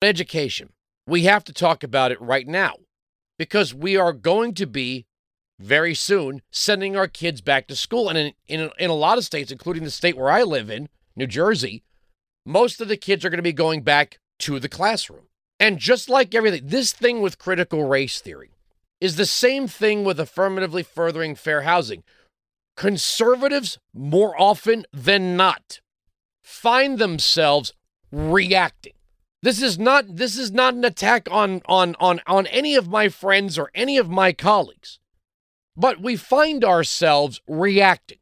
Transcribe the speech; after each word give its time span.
Education. 0.00 0.70
We 1.06 1.24
have 1.24 1.44
to 1.44 1.52
talk 1.52 1.82
about 1.82 2.12
it 2.12 2.20
right 2.20 2.46
now 2.46 2.74
because 3.38 3.74
we 3.74 3.96
are 3.96 4.12
going 4.12 4.54
to 4.54 4.66
be 4.66 5.06
very 5.58 5.94
soon 5.94 6.42
sending 6.50 6.96
our 6.96 7.08
kids 7.08 7.40
back 7.40 7.66
to 7.66 7.76
school. 7.76 8.08
And 8.08 8.18
in, 8.18 8.32
in, 8.46 8.70
in 8.78 8.90
a 8.90 8.94
lot 8.94 9.18
of 9.18 9.24
states, 9.24 9.50
including 9.50 9.84
the 9.84 9.90
state 9.90 10.16
where 10.16 10.30
I 10.30 10.42
live 10.42 10.70
in, 10.70 10.88
New 11.16 11.26
Jersey, 11.26 11.82
most 12.46 12.80
of 12.80 12.88
the 12.88 12.96
kids 12.96 13.24
are 13.24 13.30
going 13.30 13.38
to 13.38 13.42
be 13.42 13.52
going 13.52 13.82
back 13.82 14.20
to 14.40 14.60
the 14.60 14.68
classroom. 14.68 15.26
And 15.58 15.78
just 15.78 16.08
like 16.08 16.34
everything, 16.34 16.62
this 16.64 16.92
thing 16.92 17.20
with 17.20 17.38
critical 17.38 17.88
race 17.88 18.20
theory 18.20 18.52
is 19.00 19.16
the 19.16 19.26
same 19.26 19.66
thing 19.66 20.04
with 20.04 20.20
affirmatively 20.20 20.84
furthering 20.84 21.34
fair 21.34 21.62
housing. 21.62 22.04
Conservatives, 22.76 23.78
more 23.92 24.40
often 24.40 24.86
than 24.92 25.36
not, 25.36 25.80
find 26.40 26.98
themselves 26.98 27.72
reacting. 28.12 28.92
This 29.42 29.62
is 29.62 29.78
not 29.78 30.16
this 30.16 30.36
is 30.36 30.50
not 30.50 30.74
an 30.74 30.84
attack 30.84 31.28
on 31.30 31.62
on 31.66 31.94
on 32.00 32.20
on 32.26 32.46
any 32.48 32.74
of 32.74 32.88
my 32.88 33.08
friends 33.08 33.58
or 33.58 33.70
any 33.74 33.96
of 33.96 34.10
my 34.10 34.32
colleagues. 34.32 34.98
But 35.76 36.00
we 36.00 36.16
find 36.16 36.64
ourselves 36.64 37.40
reacting. 37.46 38.18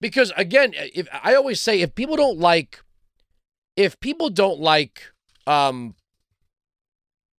Because 0.00 0.32
again, 0.36 0.72
if 0.74 1.08
I 1.12 1.34
always 1.34 1.60
say 1.60 1.80
if 1.80 1.94
people 1.94 2.16
don't 2.16 2.38
like 2.38 2.80
if 3.74 3.98
people 3.98 4.30
don't 4.30 4.60
like 4.60 5.10
um 5.46 5.96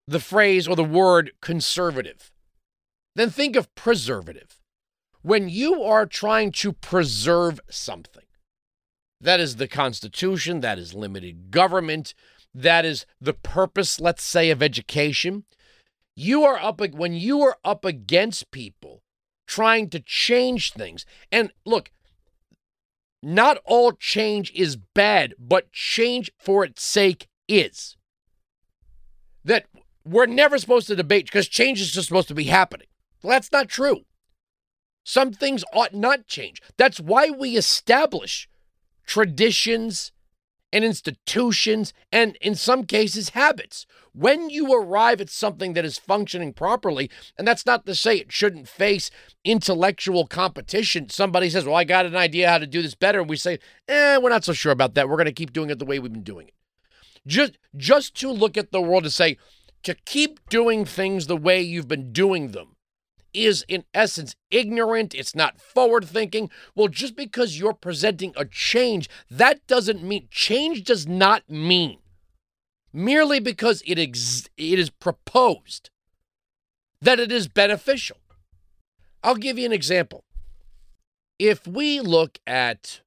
the 0.08 0.20
phrase 0.20 0.66
or 0.66 0.74
the 0.74 0.84
word 0.84 1.32
conservative, 1.40 2.32
then 3.14 3.30
think 3.30 3.56
of 3.56 3.72
preservative. 3.74 4.60
When 5.22 5.48
you 5.48 5.82
are 5.82 6.06
trying 6.06 6.52
to 6.52 6.72
preserve 6.72 7.60
something, 7.68 8.22
that 9.20 9.40
is 9.40 9.56
the 9.56 9.66
Constitution, 9.66 10.60
that 10.60 10.78
is 10.78 10.94
limited 10.94 11.50
government, 11.50 12.14
that 12.56 12.86
is 12.86 13.04
the 13.20 13.34
purpose, 13.34 14.00
let's 14.00 14.22
say, 14.22 14.50
of 14.50 14.62
education. 14.62 15.44
You 16.14 16.44
are 16.44 16.58
up 16.58 16.80
when 16.80 17.12
you 17.12 17.42
are 17.42 17.58
up 17.62 17.84
against 17.84 18.50
people 18.50 19.02
trying 19.46 19.90
to 19.90 20.00
change 20.00 20.72
things. 20.72 21.04
And 21.30 21.52
look, 21.66 21.90
not 23.22 23.58
all 23.66 23.92
change 23.92 24.50
is 24.54 24.76
bad, 24.76 25.34
but 25.38 25.70
change 25.70 26.30
for 26.38 26.64
its 26.64 26.82
sake 26.82 27.28
is. 27.46 27.96
That 29.44 29.66
we're 30.02 30.24
never 30.24 30.58
supposed 30.58 30.86
to 30.86 30.96
debate 30.96 31.26
because 31.26 31.48
change 31.48 31.78
is 31.80 31.92
just 31.92 32.08
supposed 32.08 32.28
to 32.28 32.34
be 32.34 32.44
happening. 32.44 32.86
Well, 33.22 33.32
that's 33.32 33.52
not 33.52 33.68
true. 33.68 34.06
Some 35.04 35.30
things 35.30 35.62
ought 35.74 35.94
not 35.94 36.26
change. 36.26 36.62
That's 36.78 36.98
why 37.00 37.28
we 37.28 37.56
establish 37.56 38.48
traditions 39.06 40.12
and 40.72 40.84
institutions 40.84 41.92
and, 42.12 42.36
in 42.36 42.54
some 42.54 42.84
cases, 42.84 43.30
habits. 43.30 43.86
When 44.12 44.50
you 44.50 44.72
arrive 44.72 45.20
at 45.20 45.30
something 45.30 45.74
that 45.74 45.84
is 45.84 45.98
functioning 45.98 46.52
properly, 46.52 47.10
and 47.38 47.46
that's 47.46 47.66
not 47.66 47.86
to 47.86 47.94
say 47.94 48.16
it 48.16 48.32
shouldn't 48.32 48.68
face 48.68 49.10
intellectual 49.44 50.26
competition. 50.26 51.08
Somebody 51.10 51.50
says, 51.50 51.64
Well, 51.64 51.74
I 51.74 51.84
got 51.84 52.06
an 52.06 52.16
idea 52.16 52.48
how 52.48 52.58
to 52.58 52.66
do 52.66 52.82
this 52.82 52.94
better. 52.94 53.20
And 53.20 53.28
we 53.28 53.36
say, 53.36 53.58
Eh, 53.88 54.18
we're 54.18 54.30
not 54.30 54.44
so 54.44 54.52
sure 54.52 54.72
about 54.72 54.94
that. 54.94 55.08
We're 55.08 55.16
going 55.16 55.26
to 55.26 55.32
keep 55.32 55.52
doing 55.52 55.70
it 55.70 55.78
the 55.78 55.84
way 55.84 55.98
we've 55.98 56.12
been 56.12 56.22
doing 56.22 56.48
it. 56.48 56.54
Just, 57.26 57.58
just 57.76 58.14
to 58.16 58.30
look 58.30 58.56
at 58.56 58.72
the 58.72 58.80
world 58.80 59.04
and 59.04 59.12
say, 59.12 59.36
to 59.82 59.94
keep 59.94 60.40
doing 60.48 60.84
things 60.84 61.26
the 61.26 61.36
way 61.36 61.60
you've 61.60 61.88
been 61.88 62.12
doing 62.12 62.52
them 62.52 62.75
is, 63.36 63.64
in 63.68 63.84
essence, 63.94 64.34
ignorant. 64.50 65.14
It's 65.14 65.34
not 65.34 65.60
forward 65.60 66.04
thinking. 66.04 66.50
Well, 66.74 66.88
just 66.88 67.16
because 67.16 67.58
you're 67.58 67.72
presenting 67.74 68.32
a 68.36 68.44
change, 68.44 69.08
that 69.30 69.66
doesn't 69.66 70.02
mean 70.02 70.28
change 70.30 70.84
does 70.84 71.06
not 71.06 71.48
mean 71.48 71.98
merely 72.92 73.38
because 73.38 73.82
it, 73.86 73.98
ex- 73.98 74.48
it 74.56 74.78
is 74.78 74.90
proposed 74.90 75.90
that 77.00 77.20
it 77.20 77.30
is 77.30 77.46
beneficial. 77.46 78.16
I'll 79.22 79.36
give 79.36 79.58
you 79.58 79.66
an 79.66 79.72
example. 79.72 80.24
If 81.38 81.66
we 81.66 82.00
look 82.00 82.38
at 82.46 83.02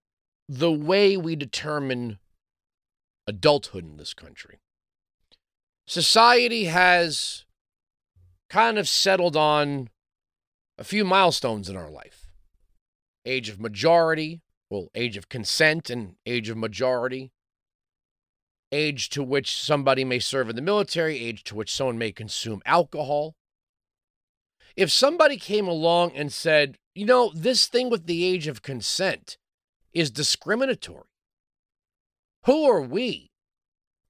the 0.48 0.72
way 0.72 1.18
we 1.18 1.36
determine 1.36 2.20
adulthood 3.26 3.84
in 3.84 3.98
this 3.98 4.14
country, 4.14 4.59
society 5.88 6.66
has 6.66 7.46
kind 8.50 8.78
of 8.78 8.88
settled 8.88 9.36
on 9.36 9.90
a 10.79 10.84
few 10.85 11.03
milestones 11.03 11.69
in 11.69 11.75
our 11.75 11.90
life 11.90 12.25
age 13.25 13.50
of 13.50 13.59
majority, 13.59 14.41
well, 14.69 14.88
age 14.95 15.17
of 15.17 15.28
consent 15.28 15.90
and 15.90 16.16
age 16.25 16.50
of 16.50 16.57
majority, 16.57 17.31
age 18.72 19.09
to 19.09 19.22
which 19.22 19.62
somebody 19.62 20.06
may 20.06 20.19
serve 20.19 20.50
in 20.50 20.56
the 20.56 20.62
military, 20.62 21.19
age 21.19 21.44
to 21.44 21.53
which 21.53 21.72
someone 21.72 21.97
may 21.97 22.13
consume 22.13 22.62
alcohol. 22.66 23.35
If 24.78 24.90
somebody 24.90 25.35
came 25.35 25.67
along 25.67 26.13
and 26.16 26.31
said, 26.31 26.78
you 26.96 27.06
know, 27.06 27.31
this 27.35 27.67
thing 27.67 27.90
with 27.90 28.06
the 28.06 28.23
age 28.23 28.47
of 28.47 28.61
consent 28.61 29.38
is 29.94 30.09
discriminatory, 30.09 31.09
who 32.46 32.63
are 32.63 32.81
we? 32.81 33.31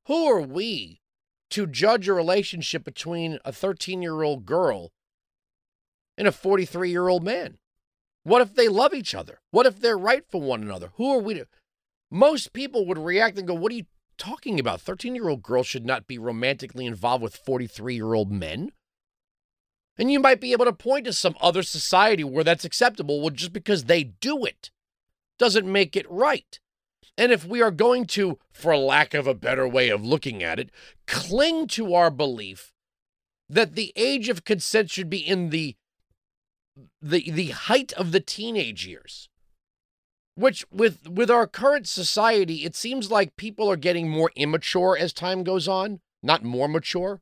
Who 0.05 0.25
are 0.25 0.41
we 0.41 1.01
to 1.49 1.65
judge 1.65 2.07
a 2.07 2.13
relationship 2.13 2.83
between 2.83 3.39
a 3.43 3.51
13 3.51 4.03
year 4.03 4.21
old 4.21 4.45
girl 4.45 4.91
and 6.19 6.27
a 6.27 6.31
43 6.31 6.91
year 6.91 7.07
old 7.07 7.23
man? 7.23 7.57
What 8.23 8.41
if 8.41 8.53
they 8.53 8.67
love 8.67 8.93
each 8.93 9.15
other? 9.15 9.39
What 9.49 9.65
if 9.65 9.79
they're 9.79 9.97
right 9.97 10.23
for 10.29 10.41
one 10.41 10.61
another? 10.61 10.91
Who 10.97 11.11
are 11.13 11.19
we 11.19 11.33
to? 11.35 11.47
Most 12.11 12.53
people 12.53 12.85
would 12.85 12.97
react 12.97 13.39
and 13.39 13.47
go, 13.47 13.55
What 13.55 13.71
are 13.71 13.75
you 13.75 13.85
talking 14.17 14.59
about? 14.59 14.81
13 14.81 15.15
year 15.15 15.29
old 15.29 15.41
girls 15.41 15.65
should 15.65 15.85
not 15.85 16.05
be 16.05 16.19
romantically 16.19 16.85
involved 16.85 17.23
with 17.23 17.37
43 17.37 17.95
year 17.95 18.13
old 18.13 18.31
men. 18.31 18.73
And 19.97 20.11
you 20.11 20.19
might 20.19 20.39
be 20.39 20.51
able 20.51 20.65
to 20.65 20.73
point 20.73 21.05
to 21.05 21.13
some 21.13 21.35
other 21.41 21.63
society 21.63 22.23
where 22.23 22.43
that's 22.43 22.65
acceptable. 22.65 23.21
Well, 23.21 23.31
just 23.31 23.53
because 23.53 23.85
they 23.85 24.03
do 24.03 24.45
it 24.45 24.71
doesn't 25.37 25.71
make 25.71 25.95
it 25.95 26.09
right. 26.09 26.59
And 27.17 27.31
if 27.33 27.45
we 27.45 27.61
are 27.61 27.71
going 27.71 28.05
to, 28.07 28.39
for 28.51 28.77
lack 28.77 29.13
of 29.13 29.27
a 29.27 29.33
better 29.33 29.67
way 29.67 29.89
of 29.89 30.05
looking 30.05 30.41
at 30.41 30.59
it, 30.59 30.69
cling 31.05 31.67
to 31.69 31.93
our 31.93 32.09
belief 32.09 32.71
that 33.49 33.75
the 33.75 33.91
age 33.95 34.29
of 34.29 34.45
consent 34.45 34.89
should 34.89 35.09
be 35.09 35.19
in 35.19 35.49
the 35.49 35.75
the 37.01 37.29
the 37.31 37.49
height 37.49 37.93
of 37.93 38.11
the 38.11 38.19
teenage 38.19 38.85
years 38.85 39.29
which 40.35 40.65
with 40.71 41.09
with 41.09 41.29
our 41.29 41.47
current 41.47 41.87
society 41.87 42.63
it 42.63 42.75
seems 42.75 43.11
like 43.11 43.35
people 43.35 43.69
are 43.69 43.75
getting 43.75 44.09
more 44.09 44.31
immature 44.35 44.97
as 44.97 45.11
time 45.11 45.43
goes 45.43 45.67
on 45.67 45.99
not 46.21 46.43
more 46.43 46.67
mature. 46.67 47.21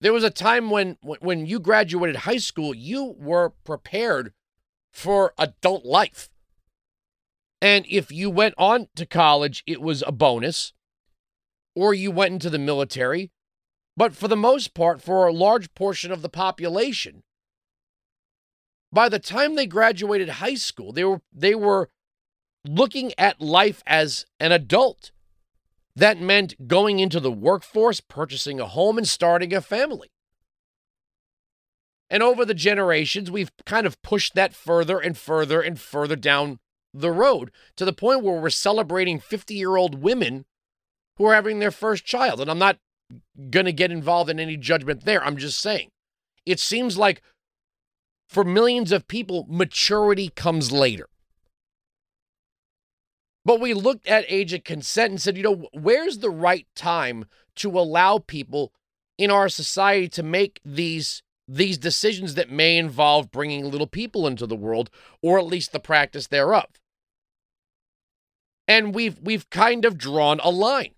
There 0.00 0.12
was 0.12 0.24
a 0.24 0.30
time 0.30 0.70
when 0.70 0.96
when 1.02 1.46
you 1.46 1.60
graduated 1.60 2.16
high 2.16 2.38
school 2.38 2.74
you 2.74 3.14
were 3.18 3.50
prepared 3.64 4.32
for 4.92 5.32
adult 5.38 5.84
life. 5.84 6.28
And 7.60 7.86
if 7.88 8.10
you 8.10 8.28
went 8.28 8.54
on 8.58 8.88
to 8.96 9.06
college 9.06 9.62
it 9.66 9.80
was 9.80 10.02
a 10.06 10.12
bonus 10.12 10.72
or 11.74 11.94
you 11.94 12.10
went 12.10 12.32
into 12.32 12.50
the 12.50 12.58
military. 12.58 13.30
But 13.96 14.16
for 14.16 14.26
the 14.26 14.36
most 14.36 14.74
part 14.74 15.00
for 15.00 15.26
a 15.26 15.32
large 15.32 15.72
portion 15.74 16.10
of 16.10 16.22
the 16.22 16.28
population 16.28 17.22
by 18.92 19.08
the 19.08 19.18
time 19.18 19.54
they 19.54 19.66
graduated 19.66 20.28
high 20.28 20.54
school, 20.54 20.92
they 20.92 21.04
were 21.04 21.22
they 21.32 21.54
were 21.54 21.88
looking 22.64 23.12
at 23.18 23.40
life 23.40 23.82
as 23.86 24.26
an 24.38 24.52
adult. 24.52 25.10
That 25.94 26.20
meant 26.20 26.68
going 26.68 27.00
into 27.00 27.20
the 27.20 27.32
workforce, 27.32 28.00
purchasing 28.00 28.60
a 28.60 28.66
home, 28.66 28.96
and 28.96 29.06
starting 29.06 29.52
a 29.52 29.60
family. 29.60 30.10
And 32.08 32.22
over 32.22 32.44
the 32.44 32.54
generations, 32.54 33.30
we've 33.30 33.50
kind 33.66 33.86
of 33.86 34.00
pushed 34.02 34.34
that 34.34 34.54
further 34.54 34.98
and 34.98 35.16
further 35.16 35.60
and 35.60 35.80
further 35.80 36.16
down 36.16 36.60
the 36.94 37.10
road 37.10 37.50
to 37.76 37.86
the 37.86 37.92
point 37.92 38.22
where 38.22 38.38
we're 38.38 38.50
celebrating 38.50 39.18
50 39.18 39.54
year 39.54 39.76
old 39.76 40.02
women 40.02 40.44
who 41.16 41.24
are 41.24 41.34
having 41.34 41.58
their 41.58 41.70
first 41.70 42.04
child. 42.04 42.40
And 42.40 42.50
I'm 42.50 42.58
not 42.58 42.78
going 43.50 43.66
to 43.66 43.72
get 43.72 43.90
involved 43.90 44.30
in 44.30 44.40
any 44.40 44.56
judgment 44.56 45.04
there. 45.04 45.24
I'm 45.24 45.36
just 45.36 45.58
saying. 45.60 45.90
It 46.44 46.60
seems 46.60 46.98
like 46.98 47.22
for 48.32 48.44
millions 48.44 48.92
of 48.92 49.06
people, 49.08 49.44
maturity 49.46 50.30
comes 50.30 50.72
later. 50.72 51.06
But 53.44 53.60
we 53.60 53.74
looked 53.74 54.06
at 54.06 54.24
age 54.26 54.54
of 54.54 54.64
consent 54.64 55.10
and 55.10 55.20
said, 55.20 55.36
you 55.36 55.42
know, 55.42 55.66
where's 55.74 56.18
the 56.18 56.30
right 56.30 56.66
time 56.74 57.26
to 57.56 57.78
allow 57.78 58.18
people 58.18 58.72
in 59.18 59.30
our 59.30 59.50
society 59.50 60.08
to 60.08 60.22
make 60.22 60.60
these 60.64 61.22
these 61.46 61.76
decisions 61.76 62.34
that 62.34 62.50
may 62.50 62.78
involve 62.78 63.30
bringing 63.30 63.70
little 63.70 63.86
people 63.86 64.26
into 64.26 64.46
the 64.46 64.56
world 64.56 64.88
or 65.20 65.38
at 65.38 65.44
least 65.44 65.72
the 65.72 65.80
practice 65.80 66.28
thereof. 66.28 66.80
And 68.66 68.94
we've 68.94 69.18
we've 69.20 69.50
kind 69.50 69.84
of 69.84 69.98
drawn 69.98 70.40
a 70.40 70.48
line. 70.48 70.94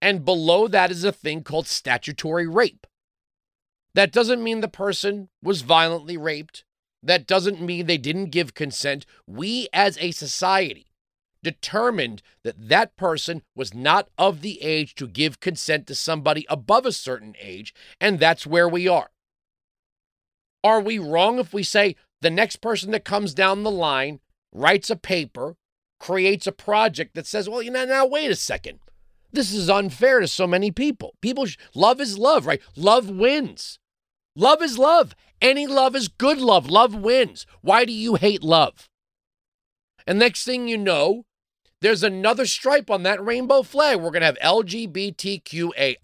And 0.00 0.24
below 0.24 0.68
that 0.68 0.92
is 0.92 1.02
a 1.02 1.10
thing 1.10 1.42
called 1.42 1.66
statutory 1.66 2.46
rape. 2.46 2.86
That 3.94 4.12
doesn't 4.12 4.42
mean 4.42 4.60
the 4.60 4.68
person 4.68 5.28
was 5.42 5.62
violently 5.62 6.16
raped. 6.16 6.64
That 7.02 7.26
doesn't 7.26 7.60
mean 7.60 7.86
they 7.86 7.98
didn't 7.98 8.26
give 8.30 8.54
consent. 8.54 9.06
We 9.26 9.68
as 9.72 9.96
a 9.98 10.10
society 10.10 10.86
determined 11.42 12.22
that 12.44 12.68
that 12.68 12.96
person 12.96 13.42
was 13.56 13.74
not 13.74 14.08
of 14.18 14.42
the 14.42 14.62
age 14.62 14.94
to 14.96 15.08
give 15.08 15.40
consent 15.40 15.86
to 15.86 15.94
somebody 15.94 16.46
above 16.48 16.84
a 16.84 16.92
certain 16.92 17.34
age, 17.40 17.74
and 18.00 18.18
that's 18.18 18.46
where 18.46 18.68
we 18.68 18.86
are. 18.86 19.10
Are 20.62 20.80
we 20.80 20.98
wrong 20.98 21.38
if 21.38 21.54
we 21.54 21.62
say 21.62 21.96
the 22.20 22.30
next 22.30 22.56
person 22.56 22.90
that 22.90 23.04
comes 23.04 23.32
down 23.32 23.62
the 23.62 23.70
line 23.70 24.20
writes 24.52 24.90
a 24.90 24.96
paper, 24.96 25.56
creates 25.98 26.46
a 26.46 26.52
project 26.52 27.14
that 27.14 27.26
says, 27.26 27.48
well, 27.48 27.62
you 27.62 27.70
know, 27.70 27.86
now 27.86 28.04
wait 28.04 28.30
a 28.30 28.36
second. 28.36 28.78
This 29.32 29.52
is 29.52 29.70
unfair 29.70 30.20
to 30.20 30.28
so 30.28 30.46
many 30.46 30.70
people. 30.70 31.14
People, 31.22 31.46
sh- 31.46 31.56
love 31.74 32.00
is 32.00 32.18
love, 32.18 32.46
right? 32.46 32.60
Love 32.76 33.08
wins. 33.08 33.78
Love 34.36 34.62
is 34.62 34.78
love. 34.78 35.14
Any 35.42 35.66
love 35.66 35.96
is 35.96 36.08
good 36.08 36.38
love. 36.38 36.68
Love 36.70 36.94
wins. 36.94 37.46
Why 37.62 37.84
do 37.84 37.92
you 37.92 38.14
hate 38.16 38.42
love? 38.42 38.88
And 40.06 40.18
next 40.18 40.44
thing 40.44 40.68
you 40.68 40.78
know, 40.78 41.24
there's 41.80 42.02
another 42.02 42.46
stripe 42.46 42.90
on 42.90 43.02
that 43.04 43.24
rainbow 43.24 43.62
flag. 43.62 44.00
We're 44.00 44.10
going 44.10 44.20
to 44.20 44.26
have 44.26 44.38
LGBTQAI. 44.38 45.96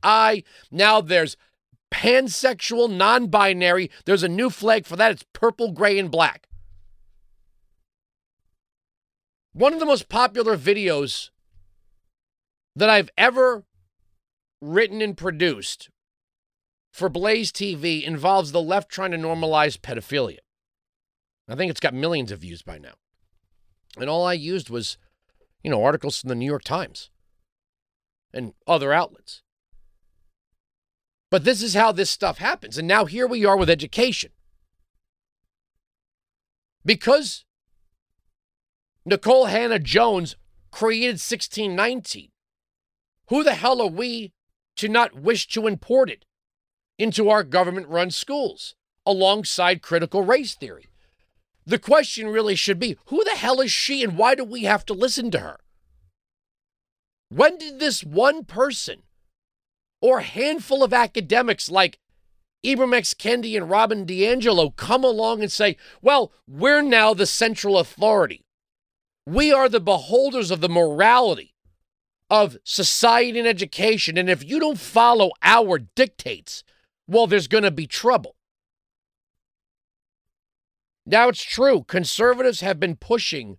Now 0.70 1.00
there's 1.00 1.36
pansexual, 1.92 2.90
non 2.90 3.26
binary. 3.28 3.90
There's 4.04 4.22
a 4.22 4.28
new 4.28 4.50
flag 4.50 4.86
for 4.86 4.96
that. 4.96 5.12
It's 5.12 5.24
purple, 5.32 5.72
gray, 5.72 5.98
and 5.98 6.10
black. 6.10 6.48
One 9.52 9.72
of 9.72 9.80
the 9.80 9.86
most 9.86 10.08
popular 10.08 10.56
videos 10.56 11.30
that 12.74 12.90
I've 12.90 13.10
ever 13.16 13.64
written 14.60 15.00
and 15.00 15.16
produced 15.16 15.88
for 16.96 17.10
Blaze 17.10 17.52
TV 17.52 18.02
involves 18.02 18.52
the 18.52 18.62
left 18.62 18.88
trying 18.88 19.10
to 19.10 19.18
normalize 19.18 19.78
pedophilia. 19.78 20.38
I 21.46 21.54
think 21.54 21.70
it's 21.70 21.78
got 21.78 21.92
millions 21.92 22.32
of 22.32 22.38
views 22.38 22.62
by 22.62 22.78
now. 22.78 22.94
And 23.98 24.08
all 24.08 24.24
I 24.24 24.32
used 24.32 24.70
was, 24.70 24.96
you 25.62 25.70
know, 25.70 25.84
articles 25.84 26.18
from 26.18 26.28
the 26.28 26.34
New 26.34 26.46
York 26.46 26.64
Times 26.64 27.10
and 28.32 28.54
other 28.66 28.94
outlets. 28.94 29.42
But 31.30 31.44
this 31.44 31.62
is 31.62 31.74
how 31.74 31.92
this 31.92 32.08
stuff 32.08 32.38
happens. 32.38 32.78
And 32.78 32.88
now 32.88 33.04
here 33.04 33.26
we 33.26 33.44
are 33.44 33.58
with 33.58 33.68
education. 33.68 34.30
Because 36.82 37.44
Nikole 39.06 39.50
Hannah-Jones 39.50 40.36
created 40.70 41.20
1619, 41.20 42.30
who 43.28 43.44
the 43.44 43.54
hell 43.54 43.82
are 43.82 43.86
we 43.86 44.32
to 44.76 44.88
not 44.88 45.14
wish 45.14 45.46
to 45.48 45.66
import 45.66 46.08
it 46.08 46.24
into 46.98 47.28
our 47.28 47.42
government 47.42 47.88
run 47.88 48.10
schools 48.10 48.74
alongside 49.04 49.82
critical 49.82 50.22
race 50.22 50.54
theory? 50.54 50.86
The 51.64 51.78
question 51.78 52.28
really 52.28 52.54
should 52.54 52.78
be 52.78 52.96
who 53.06 53.24
the 53.24 53.36
hell 53.36 53.60
is 53.60 53.72
she 53.72 54.02
and 54.02 54.16
why 54.16 54.34
do 54.34 54.44
we 54.44 54.64
have 54.64 54.84
to 54.86 54.94
listen 54.94 55.30
to 55.32 55.40
her? 55.40 55.58
When 57.28 57.58
did 57.58 57.80
this 57.80 58.04
one 58.04 58.44
person 58.44 59.02
or 60.00 60.20
handful 60.20 60.84
of 60.84 60.92
academics 60.92 61.68
like 61.68 61.98
Ibram 62.66 62.94
X. 62.94 63.14
Kendi 63.14 63.56
and 63.56 63.70
Robin 63.70 64.04
DiAngelo 64.04 64.74
come 64.76 65.04
along 65.04 65.42
and 65.42 65.52
say, 65.52 65.76
well, 66.02 66.32
we're 66.48 66.82
now 66.82 67.14
the 67.14 67.26
central 67.26 67.78
authority. 67.78 68.44
We 69.24 69.52
are 69.52 69.68
the 69.68 69.80
beholders 69.80 70.50
of 70.50 70.60
the 70.60 70.68
morality 70.68 71.54
of 72.28 72.56
society 72.64 73.38
and 73.38 73.48
education. 73.48 74.18
And 74.18 74.28
if 74.28 74.44
you 74.44 74.58
don't 74.58 74.78
follow 74.78 75.30
our 75.42 75.78
dictates, 75.78 76.64
well, 77.06 77.26
there's 77.26 77.48
going 77.48 77.64
to 77.64 77.70
be 77.70 77.86
trouble. 77.86 78.36
Now, 81.04 81.28
it's 81.28 81.42
true, 81.42 81.84
conservatives 81.84 82.60
have 82.60 82.80
been 82.80 82.96
pushing 82.96 83.58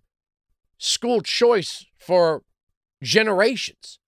school 0.77 1.21
choice 1.21 1.85
for 1.97 2.44
generations. 3.01 3.99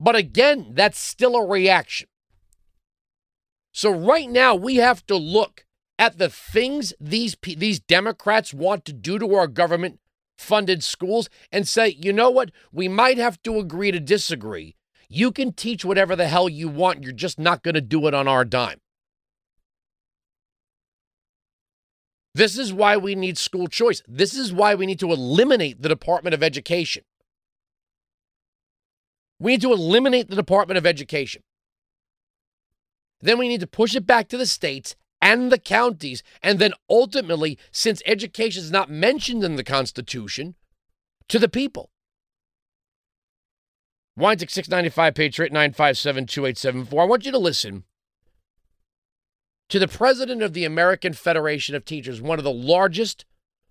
But 0.00 0.16
again, 0.16 0.72
that's 0.72 0.98
still 0.98 1.36
a 1.36 1.46
reaction. 1.46 2.08
So 3.72 3.90
right 3.90 4.28
now 4.28 4.54
we 4.54 4.76
have 4.76 5.04
to 5.06 5.16
look 5.16 5.66
at 5.98 6.18
the 6.18 6.28
things 6.28 6.94
these 7.00 7.36
these 7.42 7.80
Democrats 7.80 8.54
want 8.54 8.84
to 8.86 8.92
do 8.92 9.18
to 9.18 9.34
our 9.34 9.48
government 9.48 10.00
funded 10.36 10.82
schools 10.82 11.28
and 11.52 11.66
say, 11.66 11.88
"You 11.88 12.12
know 12.12 12.30
what? 12.30 12.52
We 12.72 12.88
might 12.88 13.18
have 13.18 13.42
to 13.42 13.58
agree 13.58 13.90
to 13.90 14.00
disagree. 14.00 14.76
You 15.08 15.32
can 15.32 15.52
teach 15.52 15.84
whatever 15.84 16.14
the 16.14 16.28
hell 16.28 16.48
you 16.48 16.68
want. 16.68 17.02
You're 17.02 17.12
just 17.12 17.38
not 17.38 17.62
going 17.62 17.74
to 17.74 17.80
do 17.80 18.06
it 18.06 18.14
on 18.14 18.28
our 18.28 18.44
dime." 18.44 18.80
This 22.34 22.58
is 22.58 22.72
why 22.72 22.96
we 22.96 23.14
need 23.14 23.36
school 23.36 23.66
choice. 23.66 24.02
This 24.06 24.34
is 24.34 24.52
why 24.52 24.74
we 24.74 24.86
need 24.86 25.00
to 25.00 25.10
eliminate 25.10 25.82
the 25.82 25.88
Department 25.88 26.34
of 26.34 26.42
Education. 26.42 27.04
We 29.40 29.52
need 29.52 29.62
to 29.62 29.72
eliminate 29.72 30.28
the 30.28 30.36
Department 30.36 30.78
of 30.78 30.86
Education. 30.86 31.42
Then 33.20 33.38
we 33.38 33.48
need 33.48 33.60
to 33.60 33.66
push 33.66 33.96
it 33.96 34.06
back 34.06 34.28
to 34.28 34.36
the 34.36 34.46
states 34.46 34.94
and 35.20 35.50
the 35.50 35.58
counties. 35.58 36.22
And 36.42 36.58
then 36.58 36.74
ultimately, 36.88 37.58
since 37.72 38.02
education 38.06 38.62
is 38.62 38.70
not 38.70 38.90
mentioned 38.90 39.42
in 39.42 39.56
the 39.56 39.64
Constitution, 39.64 40.54
to 41.28 41.38
the 41.38 41.48
people. 41.48 41.90
Weinzig 44.18 44.50
695 44.50 45.14
Patriot 45.14 45.52
957 45.52 46.26
2874. 46.26 47.02
I 47.02 47.06
want 47.06 47.24
you 47.24 47.30
to 47.30 47.38
listen 47.38 47.84
to 49.68 49.78
the 49.78 49.86
president 49.86 50.42
of 50.42 50.54
the 50.54 50.64
American 50.64 51.12
Federation 51.12 51.76
of 51.76 51.84
Teachers, 51.84 52.20
one 52.20 52.38
of 52.38 52.44
the 52.44 52.50
largest, 52.50 53.24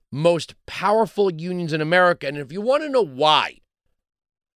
most 0.10 0.56
powerful 0.66 1.34
unions 1.34 1.74
in 1.74 1.82
America. 1.82 2.28
And 2.28 2.38
if 2.38 2.54
you 2.54 2.62
want 2.62 2.84
to 2.84 2.90
know 2.90 3.04
why, 3.04 3.60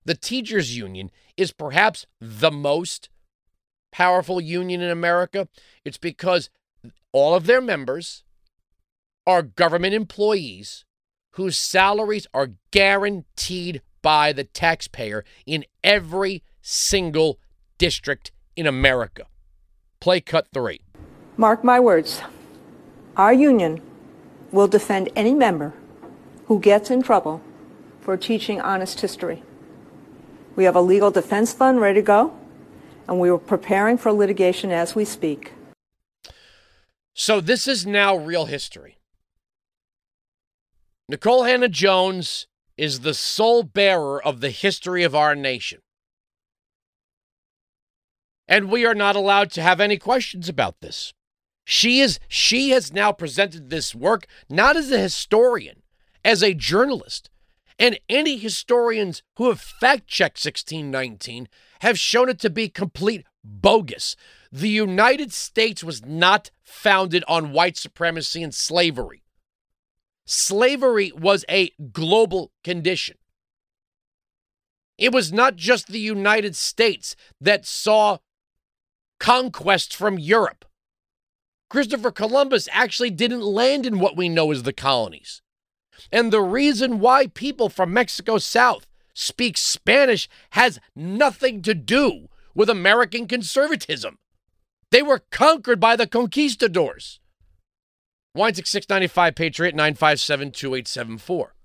the 0.06 0.16
teachers 0.16 0.78
union 0.78 1.12
is 1.36 1.52
perhaps 1.52 2.06
the 2.22 2.52
most 2.52 3.10
powerful 3.92 4.40
union 4.40 4.82
in 4.82 4.90
America. 4.90 5.50
It's 5.84 5.98
because 5.98 6.50
all 7.12 7.36
of 7.36 7.48
their 7.48 7.62
members 7.62 8.24
are 9.28 9.42
government 9.42 9.94
employees 9.94 10.86
whose 11.32 11.58
salaries 11.58 12.28
are 12.34 12.52
guaranteed 12.72 13.82
by 14.02 14.34
the 14.34 14.44
taxpayer 14.44 15.24
in 15.46 15.66
every 15.84 16.44
single 16.62 17.40
district 17.78 18.32
in 18.56 18.68
America. 18.68 19.26
Play 20.00 20.22
cut 20.22 20.48
three. 20.54 20.82
Mark 21.38 21.64
my 21.64 21.80
words. 21.80 22.22
Our 23.18 23.34
union 23.34 23.82
will 24.52 24.68
defend 24.68 25.10
any 25.16 25.34
member 25.34 25.74
who 26.46 26.60
gets 26.60 26.90
in 26.90 27.02
trouble 27.02 27.42
for 28.02 28.18
teaching 28.18 28.60
honest 28.60 29.00
history. 29.02 29.44
We 30.56 30.66
have 30.66 30.76
a 30.76 30.82
legal 30.82 31.12
defense 31.12 31.54
fund 31.54 31.80
ready 31.80 32.02
to 32.02 32.06
go, 32.06 32.38
and 33.08 33.20
we 33.20 33.30
are 33.30 33.38
preparing 33.38 33.98
for 33.98 34.12
litigation 34.12 34.72
as 34.72 34.96
we 34.96 35.06
speak. 35.06 35.54
So 37.14 37.40
this 37.40 37.68
is 37.68 37.86
now 37.86 38.16
real 38.16 38.46
history. 38.46 38.98
Nikole 41.12 41.48
Hannah-Jones 41.48 42.48
is 42.82 43.02
the 43.02 43.14
sole 43.14 43.62
bearer 43.62 44.20
of 44.26 44.42
the 44.42 44.50
history 44.50 45.04
of 45.04 45.14
our 45.14 45.36
nation. 45.36 45.80
And 48.48 48.72
we 48.72 48.88
are 48.88 48.96
not 48.96 49.16
allowed 49.16 49.52
to 49.52 49.62
have 49.62 49.80
any 49.80 49.98
questions 49.98 50.50
about 50.50 50.82
this. 50.82 51.14
She 51.64 52.00
is 52.00 52.20
she 52.28 52.72
has 52.72 52.92
now 52.92 53.12
presented 53.12 53.70
this 53.70 53.94
work 53.94 54.26
not 54.50 54.76
as 54.76 54.90
a 54.90 54.98
historian, 54.98 55.84
as 56.26 56.42
a 56.42 56.56
journalist, 56.56 57.30
and 57.78 58.00
any 58.10 58.38
historians 58.38 59.22
who 59.36 59.50
have 59.50 59.62
fact 59.62 60.08
checked 60.08 60.44
1619 60.44 61.48
have 61.82 62.00
shown 62.00 62.30
it 62.30 62.40
to 62.40 62.50
be 62.50 62.68
complete 62.68 63.28
bogus. 63.44 64.16
The 64.52 64.70
United 64.70 65.32
States 65.32 65.84
was 65.84 66.04
not 66.04 66.50
founded 66.64 67.24
on 67.28 67.54
white 67.54 67.78
supremacy 67.78 68.42
and 68.42 68.56
slavery. 68.56 69.22
Slavery 70.26 71.12
was 71.12 71.46
a 71.50 71.72
global 71.92 72.52
condition. 72.64 73.18
It 74.98 75.12
was 75.12 75.34
not 75.34 75.56
just 75.56 75.88
the 75.88 76.00
United 76.00 76.56
States 76.56 77.16
that 77.40 77.66
saw 77.66 78.20
conquest 79.20 79.96
from 79.96 80.20
Europe. 80.20 80.66
Christopher 81.70 82.12
Columbus 82.12 82.68
actually 82.72 83.12
didn't 83.12 83.42
land 83.42 83.86
in 83.86 84.00
what 84.00 84.18
we 84.18 84.28
know 84.28 84.52
as 84.52 84.64
the 84.64 84.74
colonies. 84.74 85.42
And 86.12 86.30
the 86.30 86.42
reason 86.42 87.00
why 87.00 87.28
people 87.28 87.70
from 87.70 87.94
Mexico 87.94 88.38
South 88.38 88.88
speak 89.14 89.58
Spanish 89.58 90.28
has 90.52 90.80
nothing 90.96 91.62
to 91.62 91.74
do 91.74 92.28
with 92.54 92.70
American 92.70 93.26
conservatism. 93.26 94.18
They 94.90 95.02
were 95.02 95.24
conquered 95.32 95.80
by 95.80 95.96
the 95.96 96.08
conquistadors. 96.08 97.21
Weinzig 98.34 98.66
695 98.66 99.36
Patriot 99.36 99.76
957 99.76 100.52
2874. 100.52 101.56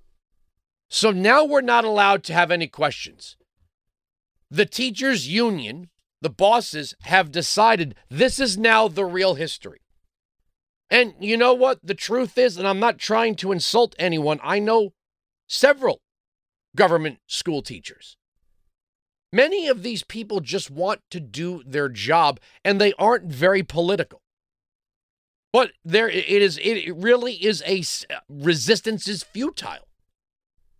So 0.89 1.11
now 1.11 1.45
we're 1.45 1.61
not 1.61 1.85
allowed 1.85 2.23
to 2.25 2.33
have 2.33 2.51
any 2.51 2.67
questions. 2.67 3.37
The 4.51 4.67
teachers' 4.67 5.29
union, 5.29 5.91
the 6.21 6.31
bosses, 6.31 6.95
have 7.03 7.33
decided 7.33 7.95
this 8.09 8.39
is 8.39 8.57
now 8.57 8.89
the 8.89 9.05
real 9.05 9.35
history. 9.35 9.81
And 10.89 11.15
you 11.21 11.37
know 11.37 11.55
what? 11.55 11.81
The 11.83 11.95
truth 11.95 12.39
is, 12.39 12.57
and 12.57 12.67
I'm 12.67 12.79
not 12.79 12.99
trying 12.99 13.35
to 13.37 13.53
insult 13.53 13.97
anyone, 13.99 14.39
I 14.43 14.61
know 14.61 14.93
several 15.49 16.01
government 16.77 17.19
school 17.27 17.63
teachers. 17.63 18.17
Many 19.33 19.67
of 19.67 19.83
these 19.83 20.05
people 20.05 20.41
just 20.41 20.71
want 20.71 21.01
to 21.11 21.19
do 21.21 21.63
their 21.67 21.89
job 21.89 22.39
and 22.65 22.81
they 22.81 22.93
aren't 22.95 23.25
very 23.25 23.63
political. 23.63 24.23
But 25.53 25.73
there 25.85 26.09
it 26.09 26.29
is 26.29 26.59
it 26.62 26.95
really 26.95 27.35
is 27.35 27.62
a 27.67 27.81
uh, 28.12 28.21
resistance 28.29 29.09
is 29.09 29.23
futile. 29.23 29.88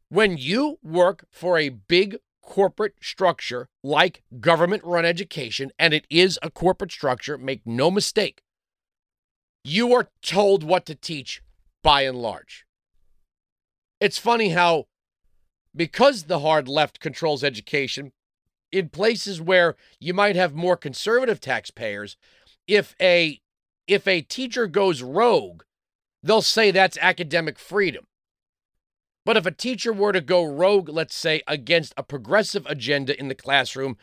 When 0.09 0.37
you 0.37 0.79
work 0.83 1.27
for 1.31 1.59
a 1.59 1.71
big 1.71 2.19
corporate 2.43 2.95
structure 3.01 3.69
like 3.83 4.23
government 4.39 4.85
run 4.85 5.05
education 5.05 5.73
and 5.79 5.93
it 5.93 6.07
is 6.09 6.39
a 6.43 6.51
corporate 6.51 6.93
structure, 6.93 7.37
make 7.37 7.67
no 7.67 7.91
mistake. 7.91 8.43
You 9.65 9.93
are 9.95 10.09
told 10.23 10.63
what 10.63 10.87
to 10.87 10.95
teach 10.95 11.43
by 11.83 12.03
and 12.03 12.21
large. 12.21 12.67
It's 14.01 14.19
funny 14.19 14.51
how 14.51 14.87
because 15.75 16.25
the 16.25 16.41
hard 16.41 16.69
left 16.69 17.01
controls 17.01 17.45
education, 17.45 18.13
in 18.73 18.89
places 18.89 19.41
where 19.41 19.77
you 20.01 20.15
might 20.15 20.37
have 20.37 20.55
more 20.55 20.77
conservative 20.77 21.41
taxpayers, 21.41 22.17
if 22.67 22.95
a 23.01 23.41
if 23.87 24.07
a 24.07 24.21
teacher 24.21 24.67
goes 24.67 25.03
rogue, 25.03 25.63
they'll 26.23 26.43
say 26.43 26.71
that's 26.71 26.99
academic 27.01 27.59
freedom. 27.59 28.05
But 29.25 29.37
if 29.37 29.47
a 29.47 29.51
teacher 29.51 29.93
were 29.93 30.13
to 30.13 30.21
go 30.21 30.45
rogue, 30.45 30.89
let's 30.89 31.15
say, 31.15 31.43
against 31.47 31.95
a 31.97 32.03
progressive 32.03 32.65
agenda 32.67 33.19
in 33.19 33.29
the 33.29 33.35
classroom, 33.35 33.97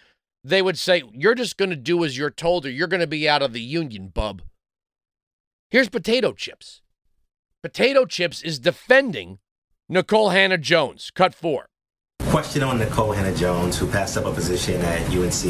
they 0.43 0.61
would 0.61 0.77
say, 0.77 1.03
You're 1.13 1.35
just 1.35 1.57
going 1.57 1.69
to 1.69 1.75
do 1.75 2.03
as 2.03 2.17
you're 2.17 2.29
told, 2.29 2.65
or 2.65 2.69
you're 2.69 2.87
going 2.87 2.99
to 2.99 3.07
be 3.07 3.27
out 3.27 3.41
of 3.41 3.53
the 3.53 3.61
union, 3.61 4.09
bub. 4.09 4.41
Here's 5.71 5.89
potato 5.89 6.33
chips. 6.33 6.81
Potato 7.61 8.05
chips 8.05 8.41
is 8.41 8.59
defending 8.59 9.39
Nikole 9.89 10.33
Hannah-Jones, 10.33 11.11
cut 11.15 11.33
four 11.33 11.67
question 12.33 12.63
on 12.63 12.79
Nikole 12.79 13.15
Hannah-Jones, 13.15 13.77
who 13.77 13.85
passed 13.85 14.17
up 14.17 14.25
a 14.25 14.31
position 14.31 14.81
at 14.81 15.01
UNC, 15.11 15.43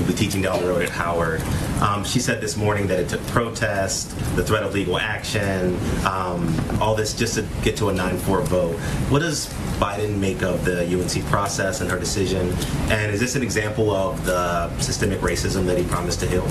will 0.00 0.06
be 0.06 0.14
teaching 0.14 0.40
down 0.40 0.58
the 0.62 0.66
road 0.66 0.80
at 0.80 0.88
Howard. 0.88 1.42
Um, 1.82 2.02
she 2.02 2.18
said 2.18 2.40
this 2.40 2.56
morning 2.56 2.86
that 2.86 2.98
it 2.98 3.10
took 3.10 3.20
protest, 3.26 4.16
the 4.34 4.42
threat 4.42 4.62
of 4.62 4.72
legal 4.72 4.98
action, 4.98 5.78
um, 6.06 6.58
all 6.80 6.94
this 6.94 7.12
just 7.12 7.34
to 7.34 7.46
get 7.62 7.76
to 7.76 7.90
a 7.90 7.92
9-4 7.92 8.42
vote. 8.44 8.76
What 9.10 9.18
does 9.18 9.48
Biden 9.78 10.16
make 10.16 10.42
of 10.42 10.64
the 10.64 10.86
UNC 10.86 11.26
process 11.26 11.82
and 11.82 11.90
her 11.90 11.98
decision? 11.98 12.54
And 12.90 13.12
is 13.12 13.20
this 13.20 13.36
an 13.36 13.42
example 13.42 13.90
of 13.90 14.24
the 14.24 14.74
systemic 14.80 15.18
racism 15.18 15.66
that 15.66 15.76
he 15.76 15.84
promised 15.84 16.20
to 16.20 16.26
heal? 16.26 16.48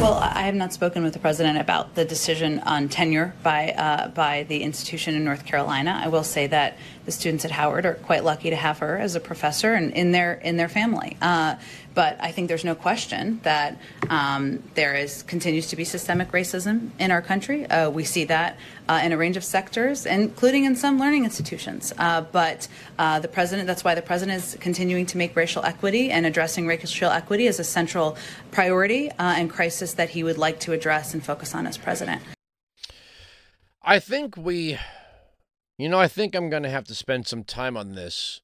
Well, 0.00 0.14
I 0.14 0.42
have 0.42 0.54
not 0.54 0.72
spoken 0.72 1.02
with 1.02 1.12
the 1.12 1.18
president 1.18 1.56
about 1.56 1.94
the 1.94 2.04
decision 2.04 2.58
on 2.58 2.88
tenure 2.88 3.32
by 3.42 3.70
uh, 3.70 4.08
by 4.08 4.42
the 4.42 4.62
institution 4.62 5.14
in 5.14 5.24
North 5.24 5.46
Carolina. 5.46 5.98
I 6.04 6.08
will 6.08 6.24
say 6.24 6.46
that 6.48 6.76
the 7.06 7.12
students 7.12 7.44
at 7.44 7.52
Howard 7.52 7.86
are 7.86 7.94
quite 7.94 8.24
lucky 8.24 8.50
to 8.50 8.56
have 8.56 8.80
her 8.80 8.98
as 8.98 9.14
a 9.14 9.20
professor 9.20 9.72
and 9.72 9.92
in 9.92 10.12
their 10.12 10.34
in 10.34 10.56
their 10.56 10.68
family. 10.68 11.16
Uh, 11.22 11.54
but 11.94 12.16
I 12.20 12.32
think 12.32 12.48
there's 12.48 12.64
no 12.64 12.74
question 12.74 13.40
that 13.44 13.78
um, 14.10 14.62
there 14.74 14.94
is 14.94 15.22
continues 15.22 15.68
to 15.68 15.76
be 15.76 15.84
systemic 15.84 16.32
racism 16.32 16.90
in 16.98 17.10
our 17.10 17.22
country. 17.22 17.66
Uh, 17.66 17.90
we 17.90 18.04
see 18.04 18.24
that 18.24 18.58
uh, 18.88 19.00
in 19.04 19.12
a 19.12 19.16
range 19.16 19.36
of 19.36 19.44
sectors, 19.44 20.04
including 20.04 20.64
in 20.64 20.76
some 20.76 20.98
learning 20.98 21.24
institutions. 21.24 21.92
Uh, 21.98 22.20
but 22.20 22.68
uh, 22.98 23.20
the 23.20 23.28
president, 23.28 23.66
that's 23.66 23.84
why 23.84 23.94
the 23.94 24.02
president 24.02 24.42
is 24.42 24.56
continuing 24.60 25.06
to 25.06 25.16
make 25.16 25.36
racial 25.36 25.64
equity 25.64 26.10
and 26.10 26.26
addressing 26.26 26.66
racial 26.66 27.10
equity 27.10 27.46
as 27.46 27.60
a 27.60 27.64
central 27.64 28.16
priority 28.50 29.10
uh, 29.12 29.34
and 29.36 29.50
crisis 29.50 29.94
that 29.94 30.10
he 30.10 30.22
would 30.22 30.38
like 30.38 30.60
to 30.60 30.72
address 30.72 31.14
and 31.14 31.24
focus 31.24 31.54
on 31.54 31.66
as 31.66 31.78
president. 31.78 32.20
I 33.82 33.98
think 33.98 34.36
we, 34.36 34.78
you 35.78 35.88
know, 35.88 36.00
I 36.00 36.08
think 36.08 36.34
I'm 36.34 36.48
going 36.48 36.62
to 36.62 36.70
have 36.70 36.84
to 36.84 36.94
spend 36.94 37.26
some 37.26 37.44
time 37.44 37.76
on 37.76 37.94
this 37.94 38.40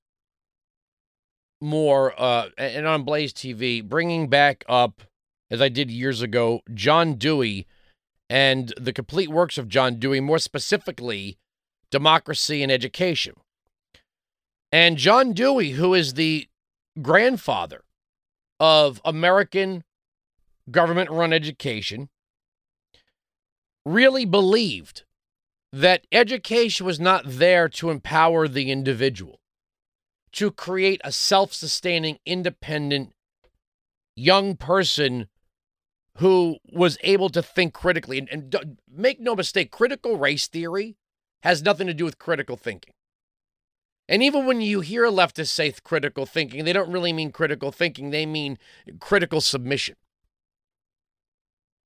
more 1.61 2.15
uh, 2.21 2.49
and 2.57 2.87
on 2.87 3.03
Blaze 3.03 3.33
TV, 3.33 3.83
bringing 3.83 4.29
back 4.29 4.65
up, 4.69 5.03
as 5.51 5.61
I 5.61 5.69
did 5.69 5.91
years 5.91 6.23
ago, 6.23 6.61
John 6.73 7.15
Dewey 7.15 7.67
and 8.29 8.73
the 8.79 8.93
complete 8.93 9.29
works 9.29 9.59
of 9.59 9.69
John 9.69 9.97
Dewey, 9.99 10.21
more 10.21 10.39
specifically, 10.39 11.37
Democracy 11.91 12.63
and 12.63 12.71
Education. 12.71 13.35
And 14.71 14.97
John 14.97 15.33
Dewey, 15.33 15.71
who 15.71 15.95
is 15.95 16.15
the 16.15 16.49
grandfather 17.03 17.83
of 18.61 19.01
American 19.05 19.83
government 20.71 21.11
run 21.11 21.33
education, 21.33 22.09
really 23.85 24.25
believed 24.25 25.03
that 25.73 26.07
education 26.13 26.87
was 26.87 27.01
not 27.01 27.23
there 27.27 27.69
to 27.69 27.91
empower 27.91 28.47
the 28.47 28.71
individual 28.71 29.40
to 30.33 30.51
create 30.51 31.01
a 31.05 31.13
self 31.13 31.53
sustaining, 31.53 32.19
independent 32.25 33.13
young 34.17 34.57
person 34.57 35.29
who 36.19 36.59
was 36.73 36.99
able 37.03 37.31
to 37.31 37.43
think 37.43 37.73
critically. 37.73 38.19
And, 38.19 38.29
and, 38.55 38.79
make 38.89 39.21
no 39.21 39.35
mistake, 39.35 39.71
critical 39.71 40.19
race 40.19 40.47
theory 40.47 40.97
has 41.43 41.63
nothing 41.63 41.87
to 41.87 41.95
do 41.95 42.05
with 42.05 42.19
critical 42.19 42.57
thinking. 42.57 42.93
And 44.09 44.23
even 44.23 44.45
when 44.45 44.61
you 44.61 44.81
hear 44.81 45.07
leftists 45.07 45.49
say 45.49 45.73
critical 45.85 46.27
thinking, 46.27 46.65
they 46.65 46.73
don't 46.73 46.91
really 46.91 47.13
mean 47.13 47.31
critical 47.31 47.71
thinking, 47.71 48.11
they 48.11 48.27
mean 48.27 48.59
critical 48.99 49.41
submission. 49.41 49.95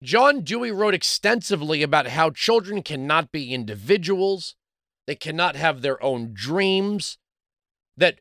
John 0.02 0.40
Dewey 0.40 0.70
wrote 0.70 0.94
extensively 0.94 1.82
about 1.82 2.08
how 2.08 2.30
children 2.30 2.82
cannot 2.82 3.30
be 3.30 3.52
individuals, 3.52 4.56
they 5.06 5.14
cannot 5.14 5.54
have 5.54 5.82
their 5.82 6.02
own 6.02 6.32
dreams, 6.32 7.18
that 7.96 8.20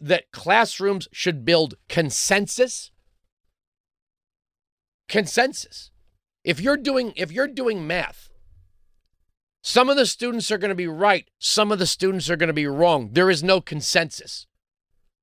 that 0.00 0.30
classrooms 0.32 1.08
should 1.12 1.44
build 1.44 1.74
consensus? 1.88 2.90
Consensus. 5.08 5.90
If 6.44 6.60
you're 6.60 6.76
doing 6.76 7.12
if 7.16 7.30
you're 7.30 7.48
doing 7.48 7.86
math 7.86 8.30
some 9.62 9.90
of 9.90 9.96
the 9.96 10.06
students 10.06 10.50
are 10.50 10.58
going 10.58 10.70
to 10.70 10.74
be 10.74 10.86
right 10.86 11.28
some 11.38 11.70
of 11.70 11.78
the 11.78 11.86
students 11.86 12.30
are 12.30 12.36
going 12.36 12.48
to 12.48 12.54
be 12.54 12.66
wrong. 12.66 13.10
There 13.12 13.30
is 13.30 13.42
no 13.42 13.60
consensus. 13.60 14.46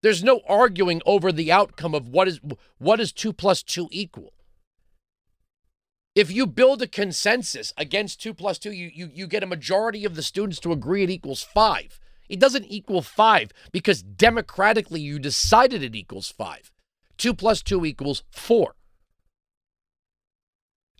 There's 0.03 0.23
no 0.23 0.41
arguing 0.47 1.01
over 1.05 1.31
the 1.31 1.51
outcome 1.51 1.95
of 1.95 2.07
what 2.07 2.27
is 2.27 2.39
what 2.77 2.99
is 2.99 3.11
2 3.11 3.33
plus 3.33 3.63
2 3.63 3.87
equal. 3.91 4.33
If 6.13 6.31
you 6.31 6.47
build 6.47 6.81
a 6.81 6.87
consensus 6.87 7.73
against 7.77 8.21
2 8.21 8.33
plus 8.33 8.59
2 8.59 8.71
you, 8.71 8.91
you 8.93 9.09
you 9.13 9.27
get 9.27 9.43
a 9.43 9.47
majority 9.47 10.05
of 10.05 10.15
the 10.15 10.23
students 10.23 10.59
to 10.61 10.71
agree 10.71 11.03
it 11.03 11.09
equals 11.09 11.41
5 11.41 11.99
it 12.29 12.39
doesn't 12.39 12.65
equal 12.65 13.01
five 13.01 13.51
because 13.71 14.03
democratically 14.03 15.01
you 15.01 15.19
decided 15.19 15.83
it 15.83 15.95
equals 15.95 16.29
five. 16.29 16.71
Two 17.17 17.33
plus 17.33 17.61
two 17.61 17.85
equals 17.85 18.23
four. 18.29 18.75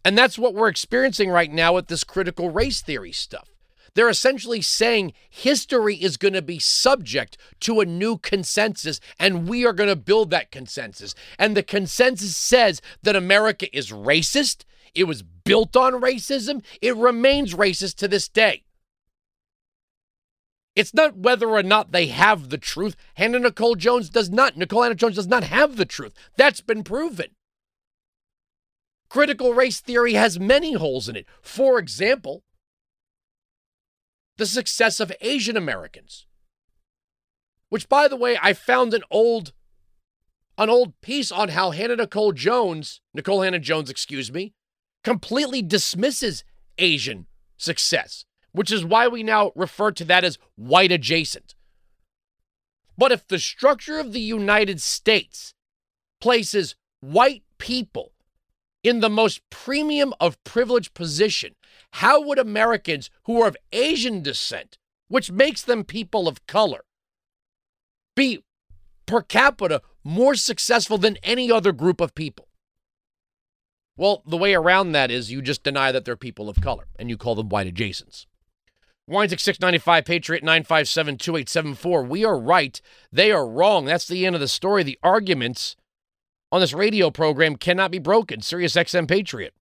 And 0.04 0.18
that's 0.18 0.40
what 0.40 0.54
we're 0.54 0.70
experiencing 0.70 1.30
right 1.30 1.52
now 1.52 1.74
with 1.74 1.88
this 1.88 2.04
critical 2.04 2.50
race 2.50 2.82
theory 2.82 3.12
stuff. 3.12 3.50
They're 3.94 4.10
essentially 4.10 4.62
saying 4.62 5.14
history 5.30 5.96
is 5.96 6.18
going 6.18 6.36
to 6.36 6.42
be 6.42 6.60
subject 6.60 7.36
to 7.62 7.80
a 7.80 7.86
new 7.86 8.18
consensus, 8.18 9.00
and 9.20 9.50
we 9.50 9.66
are 9.66 9.74
going 9.74 9.90
to 9.90 9.96
build 9.96 10.30
that 10.30 10.52
consensus. 10.52 11.16
And 11.40 11.58
the 11.58 11.64
consensus 11.64 12.38
says 12.38 12.80
that 13.02 13.16
America 13.16 13.76
is 13.76 13.92
racist. 13.92 14.66
It 14.94 15.06
was 15.06 15.24
built 15.24 15.76
on 15.76 15.94
racism. 15.94 16.64
It 16.80 16.96
remains 16.96 17.56
racist 17.56 17.96
to 17.96 18.08
this 18.08 18.30
day. 18.30 18.64
It's 20.78 20.94
not 20.94 21.18
whether 21.18 21.50
or 21.50 21.64
not 21.64 21.92
they 21.92 22.06
have 22.06 22.50
the 22.50 22.58
truth. 22.60 22.96
Hannah 23.16 23.40
Nicole 23.40 23.74
Jones 23.74 24.12
does 24.12 24.30
not. 24.30 24.54
Nikole 24.54 24.84
Hannah-Jones 24.84 25.16
does 25.16 25.26
not 25.26 25.44
have 25.44 25.76
the 25.76 25.86
truth. 25.86 26.14
That's 26.36 26.62
been 26.62 26.84
proven. 26.84 27.32
Critical 29.10 29.56
race 29.56 29.80
theory 29.82 30.14
has 30.14 30.40
many 30.40 30.74
holes 30.74 31.10
in 31.10 31.16
it. 31.16 31.26
For 31.42 31.80
example, 31.80 32.44
the 34.38 34.46
success 34.46 35.00
of 35.00 35.12
Asian 35.20 35.58
Americans. 35.58 36.28
Which, 37.70 37.90
by 37.90 38.08
the 38.08 38.16
way, 38.16 38.38
I 38.40 38.54
found 38.54 38.94
an 38.94 39.02
old 39.10 39.54
an 40.60 40.70
old 40.70 41.02
piece 41.02 41.32
on 41.32 41.50
how 41.50 41.72
Hannah 41.72 41.96
Nicole 41.96 42.34
Jones, 42.34 43.02
Nikole 43.18 43.46
Hannah-Jones, 43.46 43.90
excuse 43.90 44.32
me, 44.32 44.54
completely 45.04 45.64
dismisses 45.64 46.44
Asian 46.78 47.26
success 47.58 48.26
which 48.58 48.72
is 48.72 48.84
why 48.84 49.08
we 49.08 49.22
now 49.22 49.52
refer 49.56 49.92
to 49.92 50.04
that 50.04 50.24
as 50.24 50.40
white 50.56 50.92
adjacent. 50.92 51.54
But 52.98 53.12
if 53.12 53.28
the 53.28 53.38
structure 53.38 54.00
of 54.00 54.14
the 54.14 54.20
United 54.20 54.82
States 54.82 55.54
places 56.20 56.76
white 57.00 57.44
people 57.60 58.14
in 58.84 59.00
the 59.00 59.12
most 59.12 59.48
premium 59.52 60.12
of 60.20 60.44
privileged 60.44 60.96
position, 60.96 61.54
how 61.92 62.20
would 62.22 62.40
Americans 62.40 63.12
who 63.26 63.42
are 63.42 63.48
of 63.48 63.58
Asian 63.72 64.24
descent, 64.24 64.80
which 65.08 65.32
makes 65.32 65.62
them 65.62 65.84
people 65.84 66.28
of 66.28 66.48
color, 66.48 66.84
be 68.16 68.44
per 69.06 69.22
capita 69.22 69.84
more 70.04 70.34
successful 70.34 70.98
than 70.98 71.18
any 71.22 71.52
other 71.52 71.72
group 71.72 72.02
of 72.02 72.16
people? 72.16 72.48
Well, 73.98 74.22
the 74.28 74.38
way 74.38 74.54
around 74.54 74.92
that 74.92 75.10
is 75.10 75.32
you 75.32 75.42
just 75.42 75.64
deny 75.64 75.92
that 75.92 76.06
they're 76.06 76.16
people 76.16 76.50
of 76.50 76.62
color 76.62 76.88
and 77.00 77.10
you 77.10 77.18
call 77.18 77.34
them 77.36 77.50
white 77.50 77.74
adjacents. 77.74 78.27
Wines 79.08 79.32
695 79.32 80.04
Patriot 80.04 80.44
957 80.44 81.18
2874. 81.18 82.04
We 82.04 82.26
are 82.26 82.38
right. 82.38 82.82
They 83.12 83.32
are 83.32 83.48
wrong. 83.48 83.86
That's 83.86 84.08
the 84.08 84.26
end 84.26 84.36
of 84.36 84.42
the 84.42 84.50
story. 84.50 84.84
The 84.84 85.00
arguments 85.02 85.78
on 86.52 86.60
this 86.60 86.74
radio 86.74 87.10
program 87.10 87.56
cannot 87.56 87.90
be 87.90 88.00
broken. 88.00 88.42
Sirius 88.42 88.74
XM 88.74 89.08
Patriot. 89.08 89.54